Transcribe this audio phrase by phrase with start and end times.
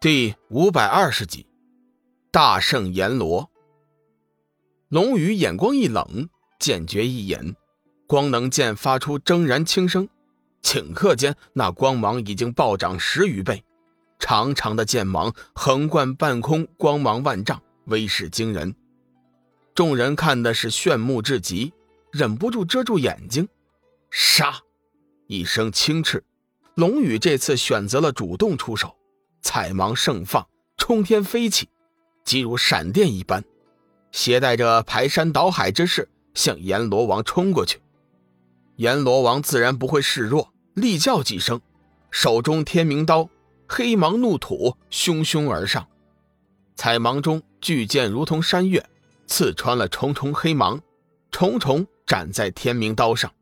[0.00, 1.44] 第五百二十集，
[2.30, 3.50] 大圣阎罗。
[4.90, 6.28] 龙宇眼光一冷，
[6.60, 7.56] 剑诀一引，
[8.06, 10.08] 光能剑发出铮然轻声，
[10.62, 13.64] 顷刻间，那光芒已经暴涨十余倍，
[14.20, 18.72] 长长的剑芒横贯半空，光芒万丈，威势惊人。
[19.74, 21.72] 众人看的是炫目至极，
[22.12, 23.48] 忍不住遮住眼睛。
[24.12, 24.60] 杀！
[25.26, 26.22] 一声轻斥，
[26.76, 28.94] 龙宇这次选择了主动出手。
[29.40, 30.46] 彩芒盛放，
[30.76, 31.68] 冲天飞起，
[32.24, 33.44] 即如闪电一般，
[34.12, 37.80] 携带着排山倒海之势向阎罗王冲过去。
[38.76, 41.60] 阎罗王自然不会示弱，厉叫几声，
[42.10, 43.28] 手中天明刀
[43.68, 45.86] 黑芒怒吐，汹汹而上。
[46.76, 48.88] 彩芒中巨剑如同山岳，
[49.26, 50.80] 刺穿了重重黑芒，
[51.30, 53.32] 重重斩在天明刀上。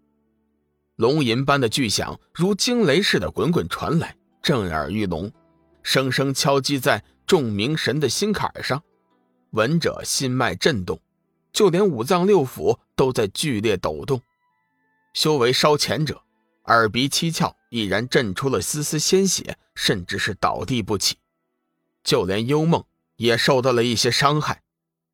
[0.97, 5.30] 龙吟般的巨响如惊雷似的滚滚传来，震耳欲聋。
[5.86, 8.82] 声声敲击在众明神的心坎上，
[9.50, 11.00] 闻者心脉震动，
[11.52, 14.20] 就连五脏六腑都在剧烈抖动。
[15.14, 16.20] 修为稍浅者，
[16.64, 21.19] 耳鼻七窍已然震出了丝丝鲜血，甚至是倒地不起。
[22.02, 22.83] 就连幽梦
[23.14, 24.64] 也受到了一些伤害。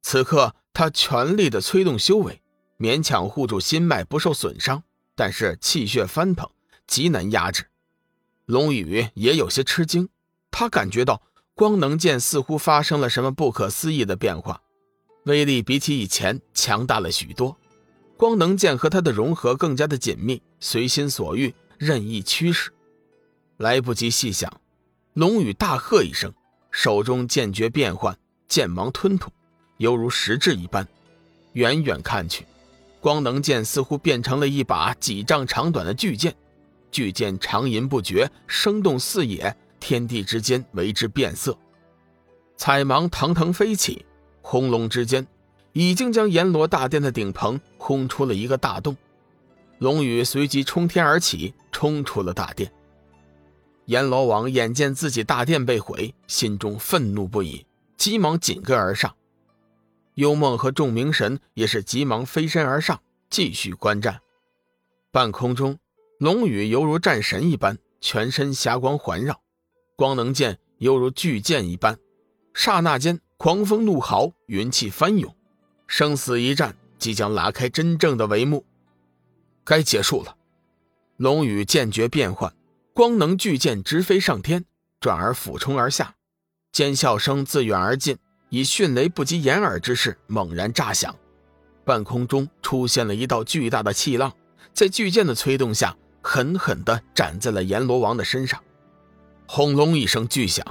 [0.00, 2.40] 此刻他全力的催动修为，
[2.78, 4.82] 勉强护住心脉不受损伤，
[5.14, 6.50] 但是气血翻腾，
[6.86, 7.66] 极难压制。
[8.46, 10.08] 龙宇也有些吃惊。
[10.52, 11.20] 他感觉到
[11.54, 14.62] 光能剑似乎发生了什么不可思议的变化，
[15.24, 17.56] 威力比起以前强大了许多。
[18.16, 22.70] 光能剑和他的融合更加的紧密，随心所欲，任意驱使。
[23.56, 24.60] 来不及细想，
[25.14, 26.32] 龙宇大喝一声，
[26.70, 28.16] 手中剑诀变换，
[28.46, 29.30] 剑芒吞吐，
[29.78, 30.86] 犹如实质一般。
[31.54, 32.46] 远远看去，
[33.00, 36.34] 光能剑似乎变成了一把几丈长短的巨剑，
[36.90, 39.56] 巨剑长吟不绝，生动似野。
[39.82, 41.58] 天地之间为之变色，
[42.56, 44.06] 彩芒腾腾飞起，
[44.40, 45.26] 轰隆之间，
[45.72, 48.96] 已经将阎罗大殿的顶棚轰出了一个大洞。
[49.78, 52.72] 龙宇随即冲天而起，冲出了大殿。
[53.86, 57.66] 阎罗王眼见自己大殿被毁，心中愤怒不已，
[57.96, 59.12] 急忙紧跟而上。
[60.14, 64.20] 幽梦和众明神也是急忙飞身而上，继续观战。
[65.10, 65.76] 半空中，
[66.18, 69.40] 龙宇犹如战神一般，全身霞光环绕。
[70.02, 71.96] 光能剑犹如巨剑一般，
[72.54, 75.32] 刹那间狂风怒号，云气翻涌，
[75.86, 78.64] 生死一战即将拉开真正的帷幕，
[79.62, 80.36] 该结束了。
[81.18, 82.52] 龙宇剑诀变换，
[82.92, 84.64] 光能巨剑直飞上天，
[84.98, 86.12] 转而俯冲而下，
[86.72, 91.14] 尖啸声自远而近，以迅雷不及掩耳之势猛然炸响，
[91.84, 94.32] 半空中出现了一道巨大的气浪，
[94.74, 98.60] 在巨剑的催动下，狠狠地斩在了阎罗王的身上。
[99.54, 100.64] 轰隆一声巨响，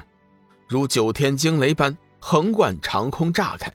[0.68, 3.72] 如九天惊雷般横贯长空炸开，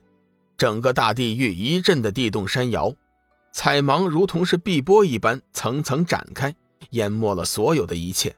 [0.59, 2.93] 整个大地域一阵的地动山摇，
[3.53, 6.53] 彩芒如同是碧波一般层层展开，
[6.91, 8.35] 淹没了所有的一切。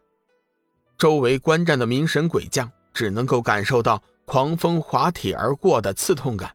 [0.98, 6.54] 周围观战的明神鬼将只能够感受到狂风滑体而过的刺痛感，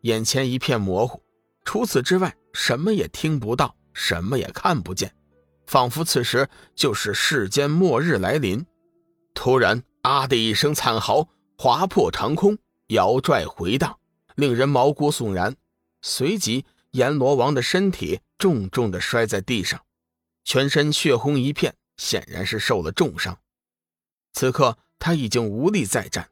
[0.00, 1.22] 眼前一片模糊，
[1.66, 5.12] 除此之外什么也听不到，什么也看不见，
[5.66, 8.64] 仿佛此时就是世间末日来临。
[9.34, 11.28] 突然，啊的一声惨嚎，
[11.58, 12.56] 划破长空，
[12.86, 13.98] 摇拽回荡，
[14.36, 15.54] 令人毛骨悚然。
[16.00, 19.80] 随即，阎罗王的身体重重的摔在地上，
[20.44, 23.38] 全身血红一片，显然是受了重伤。
[24.32, 26.30] 此刻，他已经无力再战。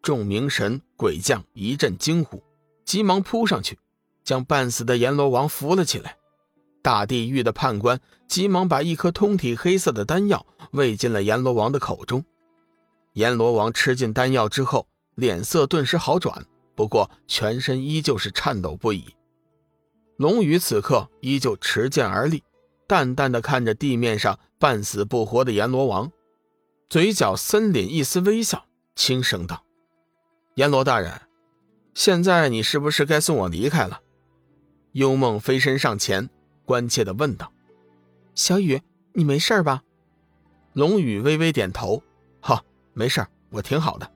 [0.00, 2.42] 众明神鬼将一阵惊呼，
[2.84, 3.78] 急忙扑上去，
[4.22, 6.16] 将半死的阎罗王扶了起来。
[6.82, 7.98] 大地狱的判官
[8.28, 12.22] 急忙把一颗通体黑色的丹药喂进了阎罗王的口中。
[13.14, 16.44] 阎罗王吃进丹药之后，脸色顿时好转，
[16.74, 19.14] 不过全身依旧是颤抖不已。
[20.16, 22.42] 龙宇此刻依旧持剑而立，
[22.88, 26.10] 淡淡的看着地面上半死不活的阎罗王，
[26.88, 28.66] 嘴角森敛一丝微笑，
[28.96, 29.64] 轻声道
[30.54, 31.20] ：“阎罗大人，
[31.94, 34.00] 现在你是不是该送我离开了？”
[34.90, 36.28] 幽梦飞身上前，
[36.64, 37.52] 关切的问道
[38.34, 38.82] ：“小雨，
[39.12, 39.84] 你没事吧？”
[40.74, 42.02] 龙宇微微点头。
[42.94, 44.10] 没事我挺好的。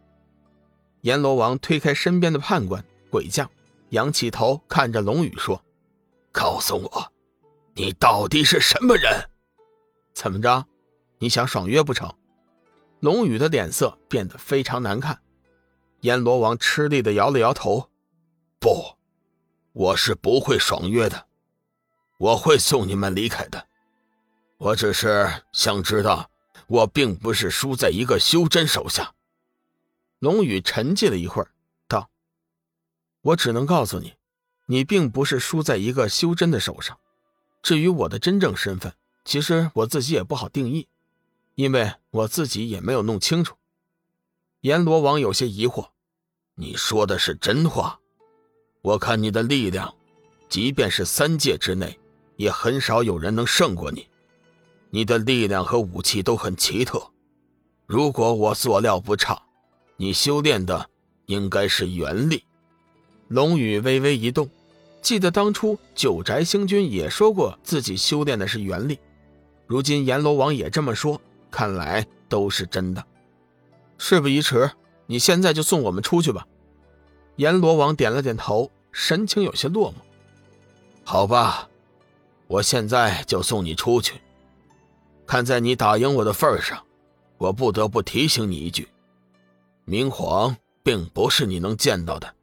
[1.03, 3.49] 阎罗王推开身边的判官鬼将，
[3.91, 5.63] 仰起头看着龙宇说
[6.33, 7.13] ：“告诉我，
[7.75, 9.29] 你到底是什么人？
[10.15, 10.67] 怎么着？
[11.19, 12.13] 你想爽约不成？”
[13.01, 15.21] 龙宇的脸色变得非常难看。
[16.01, 17.91] 阎罗王吃力的摇了摇头
[18.59, 18.97] ：“不，
[19.73, 21.27] 我是不会爽约的。
[22.19, 23.67] 我会送你们离开的。
[24.57, 26.29] 我只是想知道。”
[26.69, 29.15] 我并不是输在一个修真手下。
[30.19, 31.51] 龙宇沉寂了一会儿，
[31.89, 32.11] 道
[33.23, 34.15] ：“我只能告诉你，
[34.67, 36.99] 你并不是输在一个修真的手上。
[37.63, 38.95] 至于我的真正身份，
[39.25, 40.89] 其实我自己也不好定义，
[41.55, 43.57] 因为我自己也没有弄清楚。”
[44.63, 45.89] 阎罗王有些疑惑
[46.57, 47.99] ：“你说的是真话？
[48.83, 49.95] 我看你的力量，
[50.51, 51.99] 即便是三界之内，
[52.37, 54.09] 也很少有人能胜过你。
[54.91, 57.03] 你的力量和武器都很奇特。
[57.87, 59.41] 如果我所料不差。”
[60.01, 60.89] 你修炼的
[61.27, 62.45] 应该是元力。
[63.27, 64.49] 龙宇微微一动，
[65.03, 68.97] 记得当初九宅星君也说过自己修炼的是元力，
[69.67, 71.21] 如今阎罗王也这么说，
[71.51, 73.05] 看来都是真的。
[73.99, 74.71] 事不宜迟，
[75.07, 76.47] 你现在就送我们出去吧。
[77.35, 79.95] 阎罗王点了点头，神情有些落寞。
[81.03, 81.69] 好吧，
[82.47, 84.21] 我现在就送你出去。
[85.29, 86.83] 看在你打赢我的份上，
[87.37, 88.89] 我不得不提醒你一句。
[89.85, 92.35] 明皇并不是你能见到的。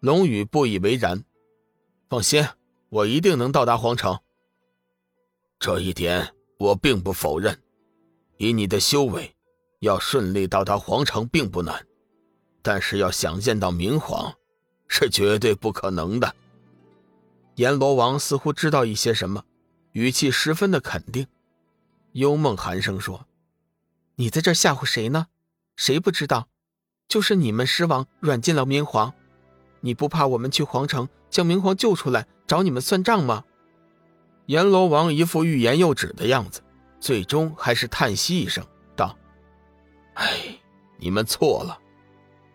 [0.00, 1.24] 龙宇不以为然，
[2.10, 2.46] 放心，
[2.90, 4.18] 我一定能到达皇城。
[5.58, 7.58] 这一点我并不否认。
[8.36, 9.34] 以你的修为，
[9.80, 11.86] 要顺利到达皇城并不难，
[12.60, 14.34] 但是要想见到明皇，
[14.88, 16.34] 是绝对不可能的。
[17.54, 19.42] 阎罗王似乎知道一些什么，
[19.92, 21.26] 语气十分的肯定。
[22.12, 23.26] 幽梦寒声说
[24.16, 25.26] ：“你在这吓唬谁呢？”
[25.76, 26.48] 谁不知道，
[27.06, 29.14] 就是你们狮王软禁了明皇，
[29.80, 33.44] 你不怕我们去皇城将明皇救出来找你们算账吗？
[34.46, 36.62] 阎罗王一副欲言又止的样子，
[36.98, 38.66] 最终还是叹息一声
[38.96, 39.16] 道
[40.14, 40.58] ：“哎，
[40.96, 41.78] 你们错了，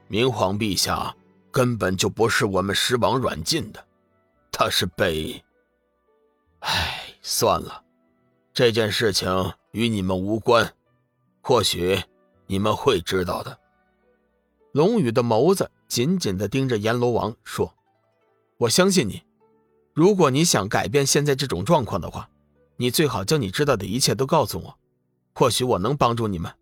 [0.08, 1.16] 明皇陛下
[1.52, 3.88] 根本就不是我们狮王软禁的，
[4.52, 5.42] 他是被……
[6.60, 7.83] 哎，算了，
[8.54, 10.74] 这件事情与你们无关，
[11.42, 12.02] 或许……”
[12.46, 13.58] 你们会知道的。
[14.74, 17.74] 龙宇的眸子紧紧的盯着阎罗王，说
[18.60, 19.24] ：“我相信你。
[19.94, 22.30] 如果你想改变现在这种状况的话，
[22.76, 24.78] 你最好将你知道的一切都告诉我，
[25.34, 26.54] 或许我能帮助你们。”